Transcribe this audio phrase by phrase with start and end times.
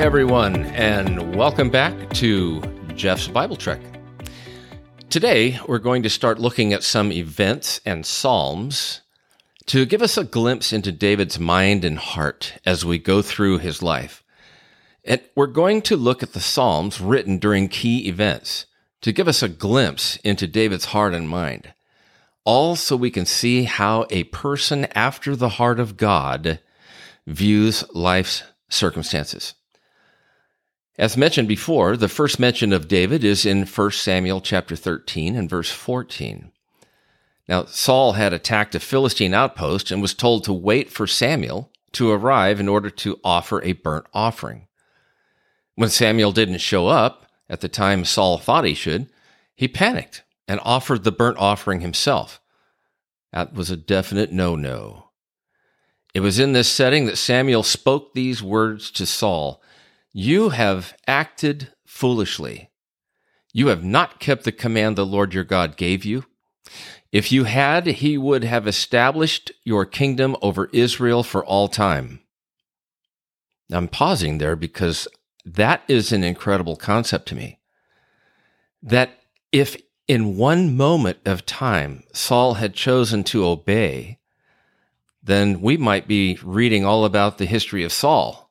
[0.00, 2.58] everyone, and welcome back to
[2.94, 3.82] Jeff's Bible Trek.
[5.10, 9.02] Today, we're going to start looking at some events and Psalms
[9.66, 13.82] to give us a glimpse into David's mind and heart as we go through his
[13.82, 14.24] life.
[15.04, 18.64] And we're going to look at the Psalms written during key events
[19.02, 21.74] to give us a glimpse into David's heart and mind,
[22.46, 26.58] all so we can see how a person after the heart of God
[27.26, 29.52] views life's circumstances.
[30.98, 35.48] As mentioned before, the first mention of David is in 1 Samuel chapter 13 and
[35.48, 36.52] verse 14.
[37.48, 42.10] Now, Saul had attacked a Philistine outpost and was told to wait for Samuel to
[42.10, 44.68] arrive in order to offer a burnt offering.
[45.74, 49.10] When Samuel didn't show up at the time Saul thought he should,
[49.56, 52.40] he panicked and offered the burnt offering himself.
[53.32, 55.10] That was a definite no no.
[56.12, 59.62] It was in this setting that Samuel spoke these words to Saul
[60.12, 62.70] You have acted foolishly.
[63.52, 66.24] You have not kept the command the Lord your God gave you.
[67.12, 72.20] If you had, he would have established your kingdom over Israel for all time.
[73.70, 75.06] I'm pausing there because
[75.44, 77.60] that is an incredible concept to me.
[78.82, 79.10] That
[79.52, 79.76] if
[80.08, 84.18] in one moment of time Saul had chosen to obey,
[85.22, 88.49] then we might be reading all about the history of Saul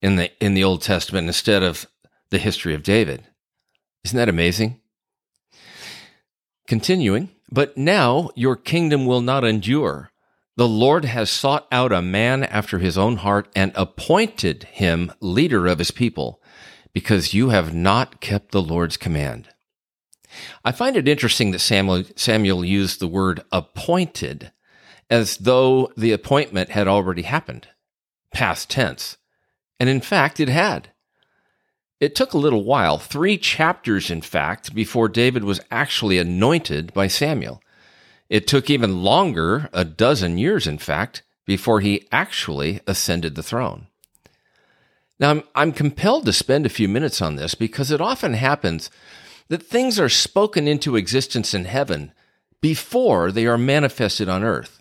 [0.00, 1.86] in the in the Old Testament instead of
[2.30, 3.24] the history of David.
[4.04, 4.80] Isn't that amazing?
[6.66, 10.10] Continuing, but now your kingdom will not endure.
[10.56, 15.66] The Lord has sought out a man after his own heart and appointed him leader
[15.66, 16.42] of his people,
[16.92, 19.48] because you have not kept the Lord's command.
[20.64, 24.52] I find it interesting that Samuel, Samuel used the word appointed
[25.08, 27.68] as though the appointment had already happened,
[28.34, 29.16] past tense.
[29.80, 30.90] And in fact, it had.
[32.00, 37.08] It took a little while, three chapters, in fact, before David was actually anointed by
[37.08, 37.60] Samuel.
[38.28, 43.88] It took even longer, a dozen years, in fact, before he actually ascended the throne.
[45.18, 48.90] Now, I'm, I'm compelled to spend a few minutes on this because it often happens
[49.48, 52.12] that things are spoken into existence in heaven
[52.60, 54.77] before they are manifested on earth.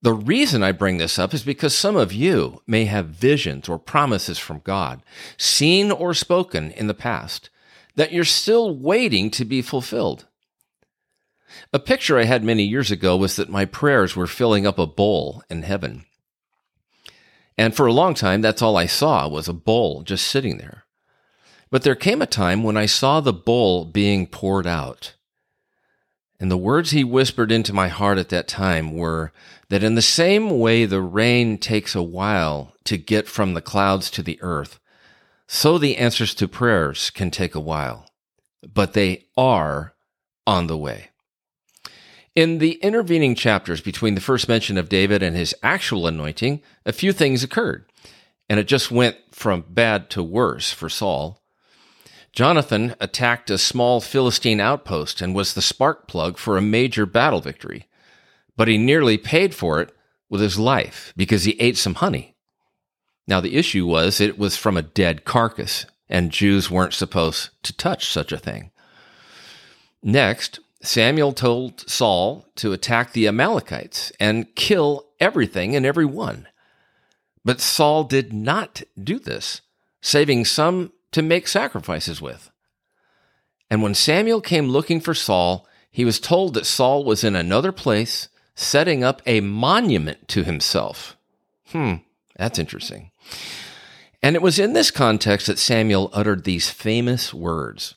[0.00, 3.78] The reason I bring this up is because some of you may have visions or
[3.78, 5.02] promises from God,
[5.36, 7.50] seen or spoken in the past,
[7.96, 10.26] that you're still waiting to be fulfilled.
[11.72, 14.86] A picture I had many years ago was that my prayers were filling up a
[14.86, 16.04] bowl in heaven.
[17.56, 20.84] And for a long time, that's all I saw was a bowl just sitting there.
[21.70, 25.14] But there came a time when I saw the bowl being poured out.
[26.40, 29.32] And the words he whispered into my heart at that time were
[29.70, 34.10] that in the same way the rain takes a while to get from the clouds
[34.12, 34.78] to the earth,
[35.48, 38.08] so the answers to prayers can take a while,
[38.62, 39.94] but they are
[40.46, 41.08] on the way.
[42.36, 46.92] In the intervening chapters between the first mention of David and his actual anointing, a
[46.92, 47.90] few things occurred,
[48.48, 51.37] and it just went from bad to worse for Saul.
[52.38, 57.40] Jonathan attacked a small Philistine outpost and was the spark plug for a major battle
[57.40, 57.88] victory
[58.58, 59.96] but he nearly paid for it
[60.28, 62.34] with his life because he ate some honey.
[63.26, 67.72] Now, the issue was it was from a dead carcass, and Jews weren't supposed to
[67.72, 68.72] touch such a thing.
[70.02, 76.48] Next, Samuel told Saul to attack the Amalekites and kill everything and everyone.
[77.44, 79.60] But Saul did not do this,
[80.00, 82.50] saving some to make sacrifices with.
[83.70, 87.72] And when Samuel came looking for Saul, he was told that Saul was in another
[87.72, 91.16] place setting up a monument to himself.
[91.68, 91.94] Hmm,
[92.36, 93.10] that's interesting.
[94.22, 97.94] And it was in this context that Samuel uttered these famous words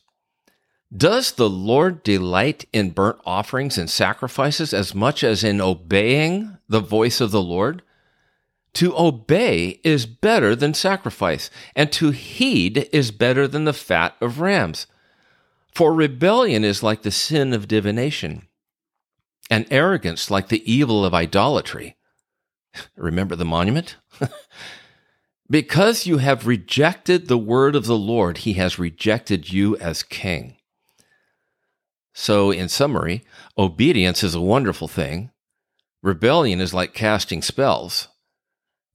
[0.94, 6.80] Does the Lord delight in burnt offerings and sacrifices as much as in obeying the
[6.80, 7.82] voice of the Lord?
[8.74, 14.40] To obey is better than sacrifice, and to heed is better than the fat of
[14.40, 14.86] rams.
[15.74, 18.48] For rebellion is like the sin of divination
[19.50, 21.96] and arrogance like the evil of idolatry.
[22.96, 23.96] Remember the monument?
[25.50, 30.56] because you have rejected the word of the Lord, he has rejected you as king.
[32.14, 33.24] So, in summary,
[33.56, 35.30] obedience is a wonderful thing.
[36.02, 38.08] Rebellion is like casting spells.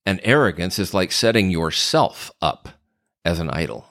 [0.08, 2.70] And arrogance is like setting yourself up
[3.26, 3.88] as an idol.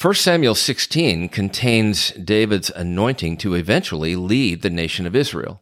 [0.00, 5.60] 1 Samuel 16 contains David's anointing to eventually lead the nation of Israel.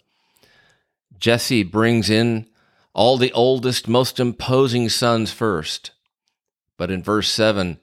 [1.19, 2.47] Jesse brings in
[2.93, 5.91] all the oldest, most imposing sons first,
[6.77, 7.81] but in verse 7,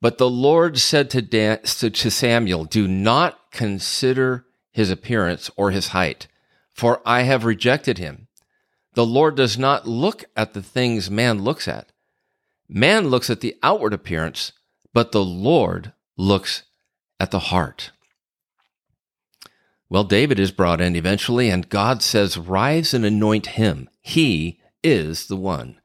[0.00, 5.88] but the Lord said to, Dan, to Samuel, Do not consider his appearance or his
[5.88, 6.26] height,
[6.72, 8.23] for I have rejected him.
[8.94, 11.90] The Lord does not look at the things man looks at.
[12.68, 14.52] Man looks at the outward appearance,
[14.92, 16.62] but the Lord looks
[17.20, 17.90] at the heart.
[19.88, 23.90] Well, David is brought in eventually, and God says, Rise and anoint him.
[24.00, 25.80] He is the one.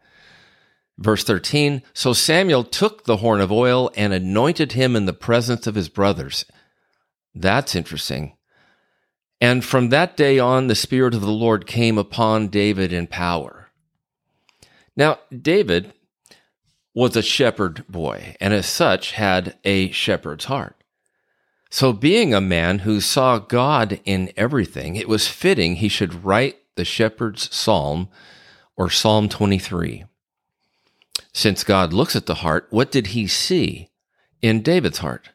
[0.98, 5.68] Verse 13 So Samuel took the horn of oil and anointed him in the presence
[5.68, 6.46] of his brothers.
[7.36, 8.34] That's interesting.
[9.42, 13.70] And from that day on, the Spirit of the Lord came upon David in power.
[14.96, 15.94] Now, David
[16.94, 20.76] was a shepherd boy, and as such had a shepherd's heart.
[21.70, 26.58] So, being a man who saw God in everything, it was fitting he should write
[26.76, 28.10] the shepherd's psalm
[28.76, 30.06] or Psalm 23.
[31.32, 33.90] Since God looks at the heart, what did he see
[34.42, 35.30] in David's heart?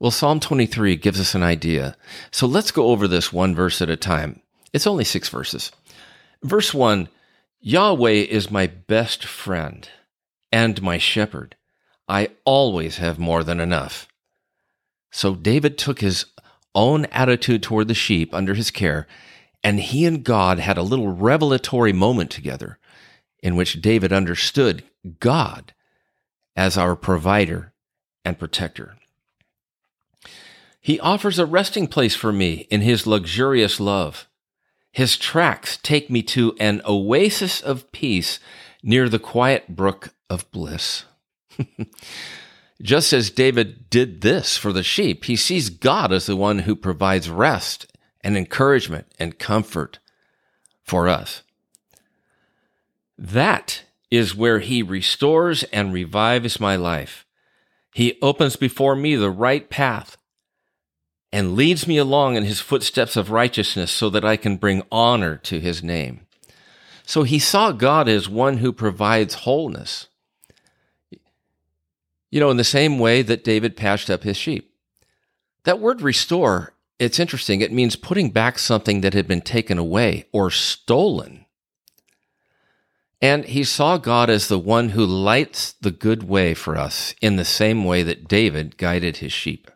[0.00, 1.96] Well, Psalm 23 gives us an idea.
[2.30, 4.40] So let's go over this one verse at a time.
[4.72, 5.70] It's only six verses.
[6.42, 7.08] Verse 1
[7.60, 9.88] Yahweh is my best friend
[10.52, 11.56] and my shepherd.
[12.06, 14.06] I always have more than enough.
[15.10, 16.26] So David took his
[16.74, 19.06] own attitude toward the sheep under his care,
[19.62, 22.78] and he and God had a little revelatory moment together
[23.42, 24.82] in which David understood
[25.20, 25.72] God
[26.56, 27.72] as our provider
[28.24, 28.96] and protector.
[30.84, 34.28] He offers a resting place for me in his luxurious love.
[34.92, 38.38] His tracks take me to an oasis of peace
[38.82, 41.06] near the quiet brook of bliss.
[42.82, 46.76] Just as David did this for the sheep, he sees God as the one who
[46.76, 47.90] provides rest
[48.20, 50.00] and encouragement and comfort
[50.82, 51.40] for us.
[53.16, 57.24] That is where he restores and revives my life.
[57.94, 60.18] He opens before me the right path
[61.34, 65.36] and leads me along in his footsteps of righteousness so that I can bring honor
[65.38, 66.20] to his name.
[67.04, 70.06] So he saw God as one who provides wholeness.
[72.30, 74.76] You know, in the same way that David patched up his sheep.
[75.64, 77.60] That word restore, it's interesting.
[77.60, 81.46] It means putting back something that had been taken away or stolen.
[83.20, 87.34] And he saw God as the one who lights the good way for us in
[87.34, 89.68] the same way that David guided his sheep.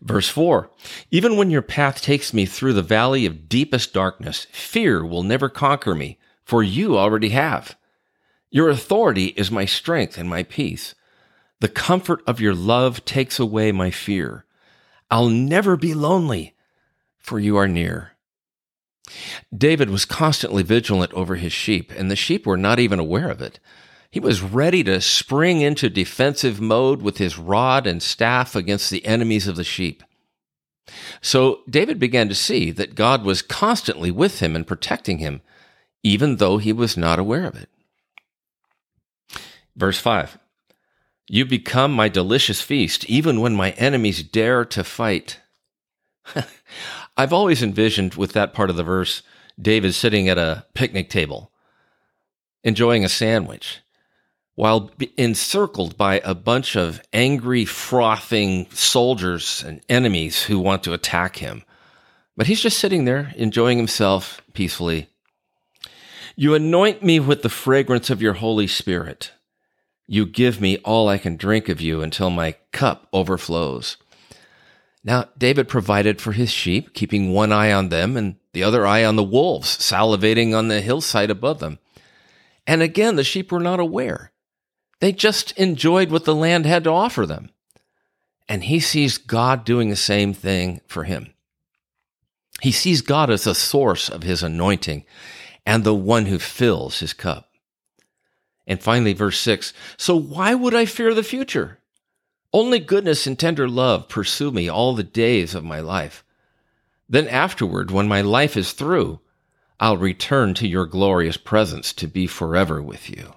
[0.00, 0.70] Verse 4
[1.10, 5.48] Even when your path takes me through the valley of deepest darkness, fear will never
[5.48, 7.76] conquer me, for you already have.
[8.50, 10.94] Your authority is my strength and my peace.
[11.60, 14.44] The comfort of your love takes away my fear.
[15.10, 16.54] I'll never be lonely,
[17.18, 18.12] for you are near.
[19.56, 23.40] David was constantly vigilant over his sheep, and the sheep were not even aware of
[23.40, 23.60] it.
[24.10, 29.04] He was ready to spring into defensive mode with his rod and staff against the
[29.04, 30.02] enemies of the sheep.
[31.20, 35.42] So David began to see that God was constantly with him and protecting him,
[36.02, 37.68] even though he was not aware of it.
[39.74, 40.38] Verse 5
[41.28, 45.40] You become my delicious feast, even when my enemies dare to fight.
[47.16, 49.22] I've always envisioned with that part of the verse
[49.60, 51.50] David sitting at a picnic table,
[52.62, 53.80] enjoying a sandwich
[54.56, 61.36] while encircled by a bunch of angry, frothing soldiers and enemies who want to attack
[61.36, 61.62] him.
[62.36, 65.08] But he's just sitting there, enjoying himself peacefully.
[66.34, 69.32] You anoint me with the fragrance of your Holy Spirit.
[70.06, 73.98] You give me all I can drink of you until my cup overflows.
[75.04, 79.04] Now, David provided for his sheep, keeping one eye on them and the other eye
[79.04, 81.78] on the wolves, salivating on the hillside above them.
[82.66, 84.32] And again, the sheep were not aware.
[85.00, 87.50] They just enjoyed what the land had to offer them.
[88.48, 91.32] And he sees God doing the same thing for him.
[92.62, 95.04] He sees God as the source of his anointing
[95.66, 97.50] and the one who fills his cup.
[98.66, 101.78] And finally, verse 6 So why would I fear the future?
[102.52, 106.24] Only goodness and tender love pursue me all the days of my life.
[107.08, 109.20] Then afterward, when my life is through,
[109.78, 113.34] I'll return to your glorious presence to be forever with you.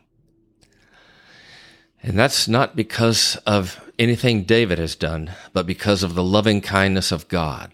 [2.01, 7.12] And that's not because of anything David has done, but because of the loving kindness
[7.12, 7.74] of God.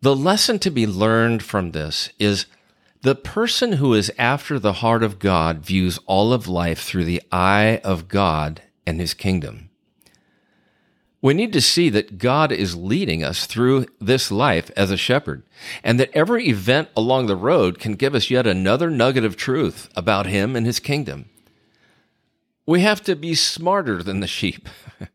[0.00, 2.46] The lesson to be learned from this is
[3.02, 7.22] the person who is after the heart of God views all of life through the
[7.32, 9.70] eye of God and his kingdom.
[11.20, 15.42] We need to see that God is leading us through this life as a shepherd,
[15.82, 19.88] and that every event along the road can give us yet another nugget of truth
[19.96, 21.28] about him and his kingdom.
[22.68, 24.68] We have to be smarter than the sheep.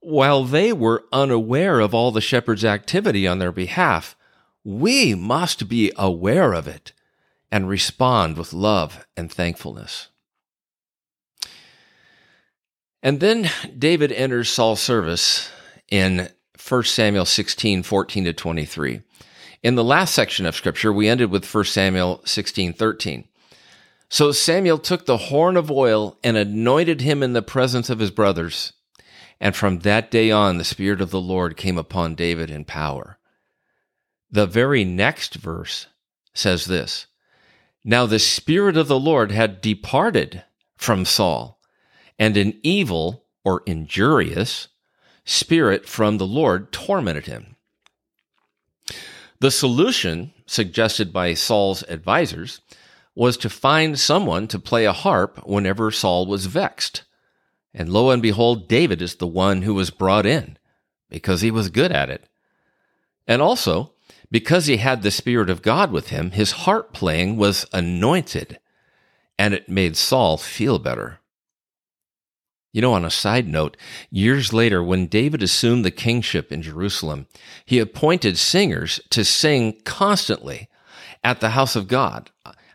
[0.00, 4.16] While they were unaware of all the shepherd's activity on their behalf,
[4.64, 6.94] we must be aware of it
[7.52, 10.08] and respond with love and thankfulness.
[13.02, 15.50] And then David enters Saul's service
[15.90, 16.30] in
[16.66, 19.02] 1 Samuel 16, 14 to 23.
[19.62, 23.28] In the last section of scripture, we ended with 1 Samuel 16, 13.
[24.10, 28.10] So Samuel took the horn of oil and anointed him in the presence of his
[28.10, 28.72] brothers.
[29.40, 33.18] And from that day on, the Spirit of the Lord came upon David in power.
[34.28, 35.86] The very next verse
[36.34, 37.06] says this
[37.84, 40.42] Now the Spirit of the Lord had departed
[40.76, 41.60] from Saul,
[42.18, 44.68] and an evil or injurious
[45.24, 47.54] spirit from the Lord tormented him.
[49.38, 52.60] The solution suggested by Saul's advisers
[53.14, 57.02] was to find someone to play a harp whenever Saul was vexed.
[57.74, 60.58] And lo and behold, David is the one who was brought in
[61.08, 62.28] because he was good at it.
[63.26, 63.92] And also,
[64.30, 68.58] because he had the Spirit of God with him, his harp playing was anointed,
[69.38, 71.18] and it made Saul feel better.
[72.72, 73.76] You know, on a side note,
[74.10, 77.26] years later, when David assumed the kingship in Jerusalem,
[77.64, 80.68] he appointed singers to sing constantly
[81.24, 82.30] at the house of God.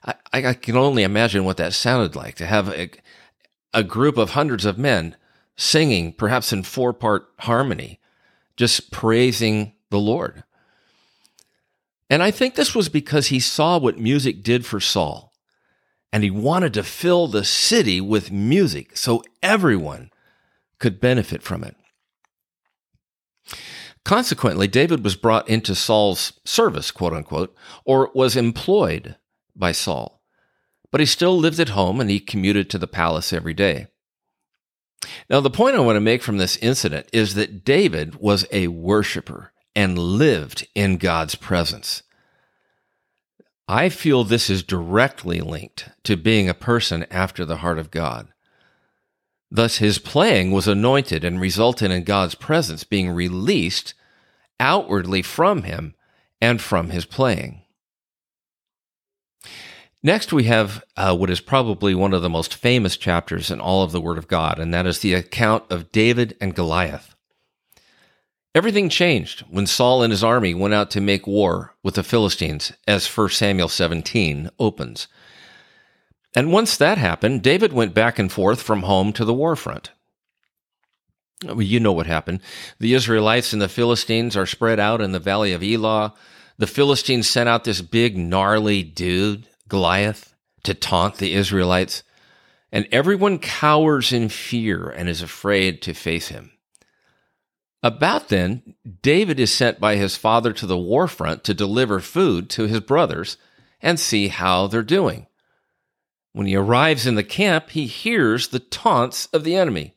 [0.06, 2.90] I, I can only imagine what that sounded like to have a,
[3.74, 5.16] a group of hundreds of men
[5.58, 8.00] singing, perhaps in four part harmony,
[8.56, 10.44] just praising the Lord.
[12.10, 15.34] And I think this was because he saw what music did for Saul.
[16.14, 20.12] And he wanted to fill the city with music so everyone
[20.80, 21.76] could benefit from it.
[24.06, 29.18] Consequently, David was brought into Saul's service, quote unquote, or was employed
[29.56, 30.22] by Saul.
[30.92, 33.88] But he still lived at home and he commuted to the palace every day.
[35.30, 38.68] Now, the point I want to make from this incident is that David was a
[38.68, 42.04] worshiper and lived in God's presence.
[43.68, 48.28] I feel this is directly linked to being a person after the heart of God.
[49.50, 53.94] Thus, his playing was anointed and resulted in God's presence being released
[54.60, 55.96] outwardly from him
[56.42, 57.65] and from his playing.
[60.06, 63.82] Next, we have uh, what is probably one of the most famous chapters in all
[63.82, 67.16] of the Word of God, and that is the account of David and Goliath.
[68.54, 72.72] Everything changed when Saul and his army went out to make war with the Philistines,
[72.88, 75.08] as 1 Samuel 17 opens.
[76.36, 79.90] And once that happened, David went back and forth from home to the war front.
[81.44, 82.42] Well, you know what happened.
[82.80, 86.14] The Israelites and the Philistines are spread out in the valley of Elah.
[86.60, 92.04] The Philistines sent out this big, gnarly dude Goliath to taunt the Israelites,
[92.72, 96.52] and everyone cowers in fear and is afraid to face him.
[97.82, 102.50] About then, David is sent by his father to the war front to deliver food
[102.52, 103.38] to his brothers
[103.82, 105.28] and see how they're doing.
[106.34, 109.94] When he arrives in the camp, he hears the taunts of the enemy.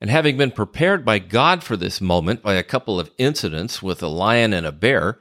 [0.00, 4.02] And having been prepared by God for this moment by a couple of incidents with
[4.02, 5.18] a lion and a bear,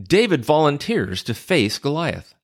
[0.00, 2.34] David volunteers to face Goliath.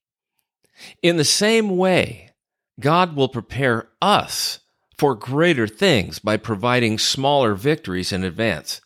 [1.03, 2.31] In the same way,
[2.79, 4.61] God will prepare us
[4.97, 8.81] for greater things by providing smaller victories in advance.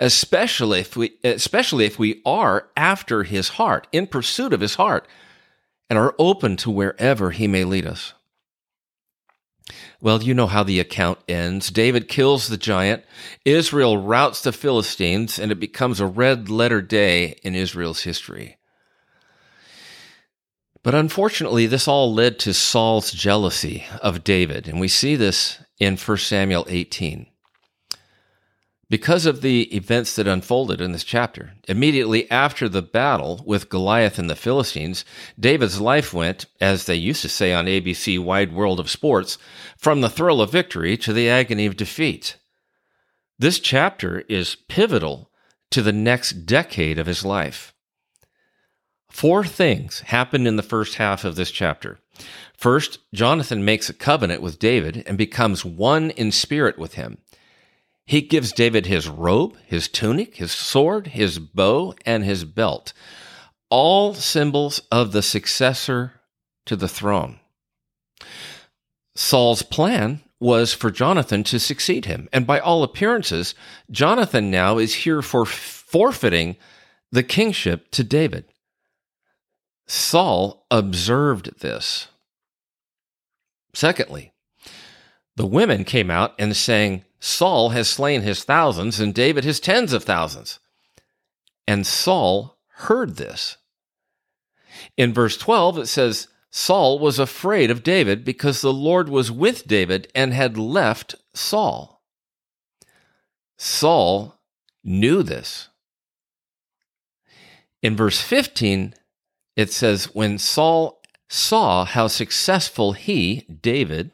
[0.00, 5.06] Especially if we, especially if we are after his heart, in pursuit of his heart,
[5.90, 8.14] and are open to wherever he may lead us.
[10.00, 11.70] Well, you know how the account ends.
[11.70, 13.04] David kills the giant.
[13.44, 18.55] Israel routs the Philistines, and it becomes a red letter day in Israel's history.
[20.86, 25.96] But unfortunately, this all led to Saul's jealousy of David, and we see this in
[25.96, 27.26] 1 Samuel 18.
[28.88, 34.16] Because of the events that unfolded in this chapter, immediately after the battle with Goliath
[34.16, 35.04] and the Philistines,
[35.40, 39.38] David's life went, as they used to say on ABC Wide World of Sports,
[39.76, 42.36] from the thrill of victory to the agony of defeat.
[43.40, 45.32] This chapter is pivotal
[45.72, 47.72] to the next decade of his life.
[49.08, 51.98] Four things happen in the first half of this chapter.
[52.56, 57.18] First, Jonathan makes a covenant with David and becomes one in spirit with him.
[58.06, 62.92] He gives David his robe, his tunic, his sword, his bow, and his belt,
[63.68, 66.20] all symbols of the successor
[66.66, 67.40] to the throne.
[69.16, 72.28] Saul's plan was for Jonathan to succeed him.
[72.32, 73.54] And by all appearances,
[73.90, 76.56] Jonathan now is here for forfeiting
[77.10, 78.44] the kingship to David.
[79.86, 82.08] Saul observed this.
[83.72, 84.32] Secondly,
[85.36, 89.92] The women came out and saying, Saul has slain his thousands and David his tens
[89.92, 90.58] of thousands.
[91.66, 93.56] And Saul heard this.
[94.96, 99.66] In verse 12, it says, Saul was afraid of David because the Lord was with
[99.66, 102.02] David and had left Saul.
[103.58, 104.40] Saul
[104.82, 105.68] knew this.
[107.82, 108.94] In verse 15,
[109.56, 114.12] it says, When Saul saw how successful he, David,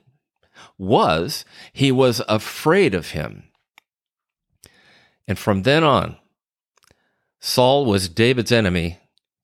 [0.79, 3.45] was, he was afraid of him.
[5.29, 6.17] And from then on,
[7.41, 8.99] Saul was David's enemy,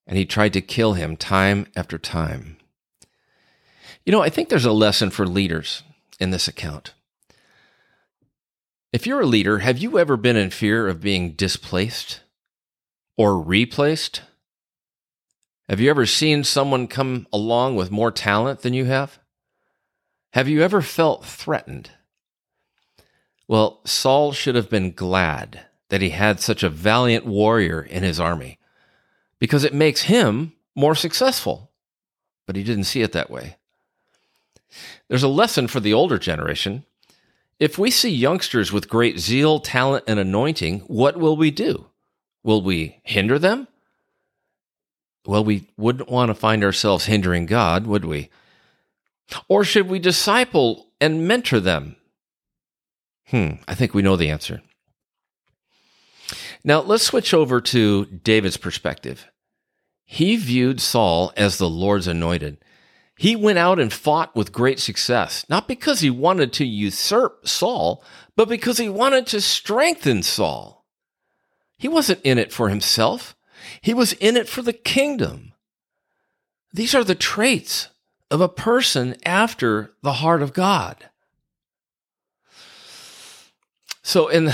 [0.06, 2.56] and he tried to kill him time after time.
[4.06, 5.82] You know, I think there's a lesson for leaders
[6.18, 6.94] in this account.
[8.92, 12.20] If you're a leader, have you ever been in fear of being displaced
[13.16, 14.22] or replaced?
[15.68, 19.18] Have you ever seen someone come along with more talent than you have?
[20.32, 21.90] Have you ever felt threatened?
[23.46, 28.18] Well, Saul should have been glad that he had such a valiant warrior in his
[28.18, 28.58] army
[29.38, 31.70] because it makes him more successful.
[32.46, 33.56] But he didn't see it that way.
[35.08, 36.84] There's a lesson for the older generation.
[37.58, 41.86] If we see youngsters with great zeal, talent, and anointing, what will we do?
[42.42, 43.68] Will we hinder them?
[45.28, 48.30] Well, we wouldn't want to find ourselves hindering God, would we?
[49.46, 51.96] Or should we disciple and mentor them?
[53.26, 54.62] Hmm, I think we know the answer.
[56.64, 59.30] Now, let's switch over to David's perspective.
[60.06, 62.56] He viewed Saul as the Lord's anointed.
[63.18, 68.02] He went out and fought with great success, not because he wanted to usurp Saul,
[68.34, 70.86] but because he wanted to strengthen Saul.
[71.76, 73.34] He wasn't in it for himself,
[73.80, 75.52] he was in it for the kingdom.
[76.72, 77.88] These are the traits
[78.30, 81.08] of a person after the heart of God.
[84.02, 84.52] So in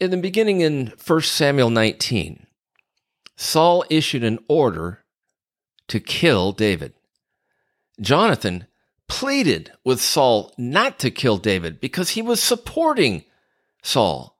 [0.00, 2.46] in the beginning in 1 Samuel 19,
[3.36, 5.04] Saul issued an order
[5.88, 6.92] to kill David.
[8.00, 8.66] Jonathan
[9.08, 13.24] pleaded with Saul not to kill David because he was supporting
[13.82, 14.36] Saul.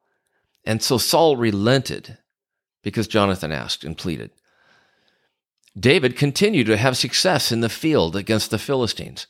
[0.65, 2.19] And so Saul relented
[2.87, 4.31] because Jonathan asked and pleaded.
[5.77, 9.27] David continued to have success in the field against the Philistines.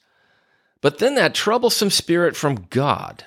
[0.83, 3.25] But then that troublesome spirit from God,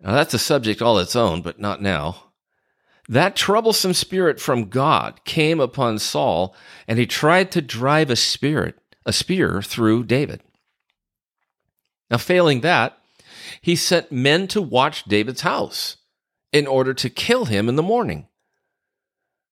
[0.00, 2.30] now that's a subject all its own, but not now.
[3.06, 6.56] That troublesome spirit from God came upon Saul,
[6.88, 10.40] and he tried to drive a spirit a spear through David.
[12.10, 12.98] Now, failing that,
[13.60, 15.98] he sent men to watch David's house
[16.54, 18.28] in order to kill him in the morning.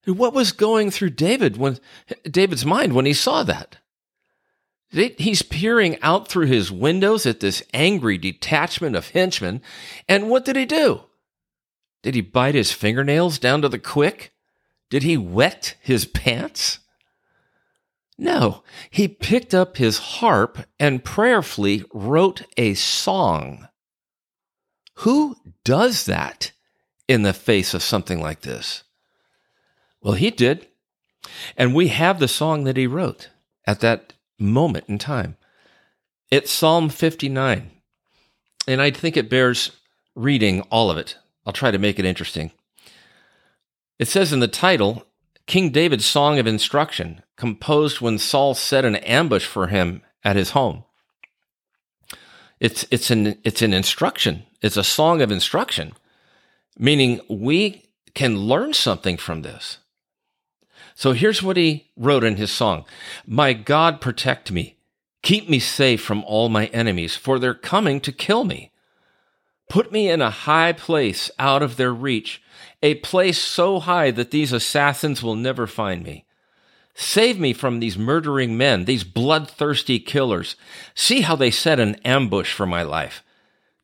[0.04, 1.78] What was going through David when
[2.24, 3.78] David's mind when he saw that?
[4.90, 9.62] He's peering out through his windows at this angry detachment of henchmen,
[10.08, 11.04] and what did he do?
[12.02, 14.32] Did he bite his fingernails down to the quick?
[14.90, 16.80] Did he wet his pants?
[18.18, 23.68] No, he picked up his harp and prayerfully wrote a song.
[24.96, 26.52] Who does that
[27.08, 28.84] in the face of something like this?
[30.02, 30.66] Well, he did.
[31.56, 33.30] And we have the song that he wrote
[33.66, 35.36] at that moment in time.
[36.30, 37.70] It's Psalm 59.
[38.66, 39.70] And I think it bears
[40.14, 41.16] reading all of it.
[41.46, 42.52] I'll try to make it interesting.
[43.98, 45.06] It says in the title,
[45.46, 50.50] King David's Song of Instruction, composed when Saul set an ambush for him at his
[50.50, 50.84] home.
[52.60, 54.44] It's, it's, an, it's an instruction.
[54.60, 55.94] It's a song of instruction,
[56.78, 59.78] meaning we can learn something from this.
[60.94, 62.84] So here's what he wrote in his song
[63.26, 64.76] My God, protect me.
[65.22, 68.72] Keep me safe from all my enemies, for they're coming to kill me.
[69.68, 72.42] Put me in a high place out of their reach
[72.82, 76.24] a place so high that these assassins will never find me.
[76.94, 80.56] Save me from these murdering men, these bloodthirsty killers.
[80.94, 83.22] See how they set an ambush for my life.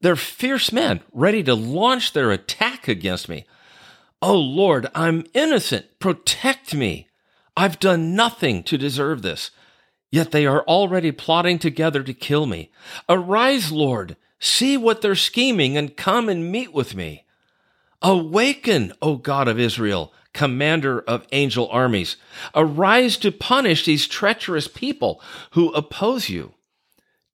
[0.01, 3.47] They're fierce men, ready to launch their attack against me.
[4.21, 5.87] Oh Lord, I'm innocent.
[5.99, 7.09] Protect me.
[7.57, 9.51] I've done nothing to deserve this.
[10.11, 12.71] Yet they are already plotting together to kill me.
[13.09, 14.17] Arise, Lord.
[14.41, 17.25] See what they're scheming and come and meet with me.
[18.01, 22.17] Awaken, O God of Israel, commander of angel armies.
[22.55, 26.55] Arise to punish these treacherous people who oppose you.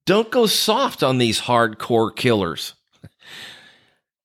[0.05, 2.73] Don't go soft on these hardcore killers.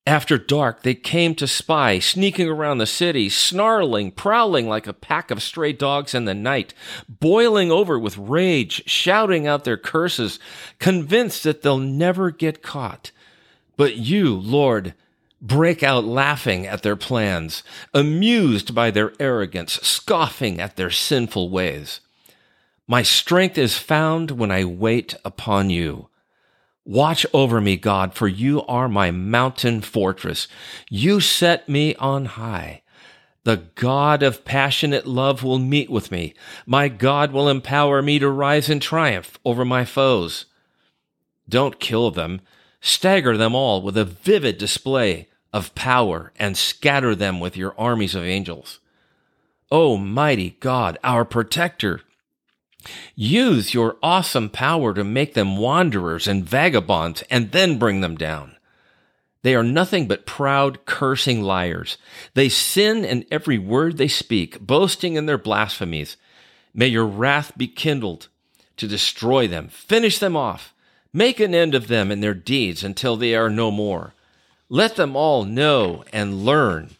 [0.07, 5.29] After dark, they came to spy, sneaking around the city, snarling, prowling like a pack
[5.29, 6.73] of stray dogs in the night,
[7.07, 10.39] boiling over with rage, shouting out their curses,
[10.79, 13.11] convinced that they'll never get caught.
[13.77, 14.95] But you, Lord,
[15.39, 17.61] break out laughing at their plans,
[17.93, 21.99] amused by their arrogance, scoffing at their sinful ways.
[22.87, 26.09] My strength is found when I wait upon you.
[26.91, 30.49] Watch over me, God, for you are my mountain fortress.
[30.89, 32.81] You set me on high.
[33.45, 36.33] The God of passionate love will meet with me.
[36.65, 40.47] My God will empower me to rise in triumph over my foes.
[41.47, 42.41] Don't kill them.
[42.81, 48.15] Stagger them all with a vivid display of power and scatter them with your armies
[48.15, 48.81] of angels.
[49.71, 52.01] O mighty God, our protector,
[53.15, 58.55] use your awesome power to make them wanderers and vagabonds and then bring them down.
[59.43, 61.97] They are nothing but proud, cursing liars.
[62.33, 66.15] They sin in every word they speak, boasting in their blasphemies.
[66.73, 68.27] May your wrath be kindled
[68.77, 69.67] to destroy them.
[69.69, 70.73] Finish them off.
[71.13, 74.13] Make an end of them and their deeds until they are no more.
[74.69, 76.91] Let them all know and learn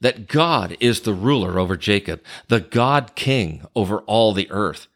[0.00, 4.86] that God is the ruler over Jacob, the God king over all the earth.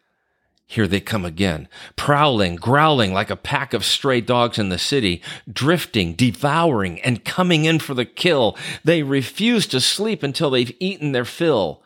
[0.70, 5.20] Here they come again, prowling, growling like a pack of stray dogs in the city,
[5.52, 8.56] drifting, devouring, and coming in for the kill.
[8.85, 11.83] They refuse to sleep until they've eaten their fill.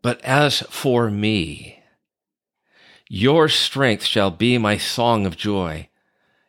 [0.00, 1.82] But as for me,
[3.06, 5.90] your strength shall be my song of joy.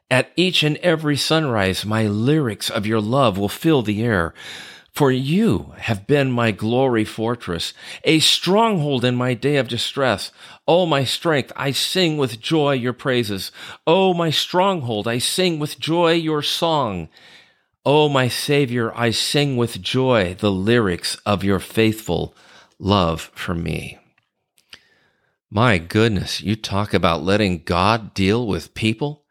[0.10, 4.34] At each and every sunrise, my lyrics of your love will fill the air.
[4.94, 7.74] For you have been my glory fortress,
[8.04, 10.32] a stronghold in my day of distress.
[10.68, 13.52] O my strength, I sing with joy your praises.
[13.88, 17.08] O my stronghold, I sing with joy your song.
[17.86, 22.36] O my Savior, I sing with joy the lyrics of your faithful
[22.78, 23.98] love for me.
[25.50, 29.24] My goodness, you talk about letting God deal with people?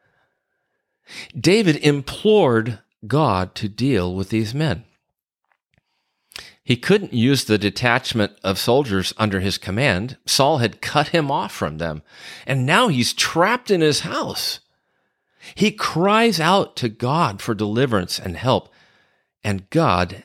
[1.38, 4.84] David implored God to deal with these men.
[6.70, 10.18] He couldn't use the detachment of soldiers under his command.
[10.24, 12.04] Saul had cut him off from them,
[12.46, 14.60] and now he's trapped in his house.
[15.56, 18.72] He cries out to God for deliverance and help,
[19.42, 20.22] and God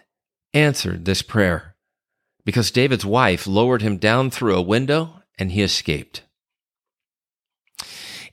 [0.53, 1.73] answered this prayer
[2.43, 6.21] because David's wife lowered him down through a window and he escaped.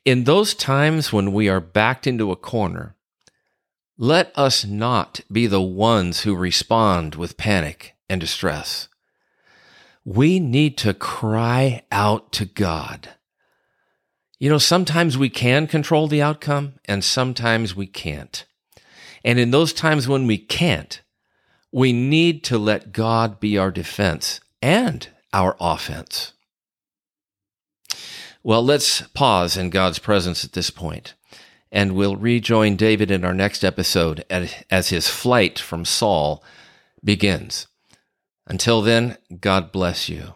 [0.05, 2.94] In those times when we are backed into a corner,
[3.96, 8.88] let us not be the ones who respond with panic and distress.
[10.04, 13.10] We need to cry out to God.
[14.38, 18.44] You know, sometimes we can control the outcome and sometimes we can't.
[19.24, 21.00] And in those times when we can't,
[21.70, 26.32] we need to let God be our defense and our offense.
[28.42, 31.14] Well, let's pause in God's presence at this point,
[31.70, 36.42] and we'll rejoin David in our next episode as his flight from Saul
[37.04, 37.68] begins.
[38.46, 40.35] Until then, God bless you.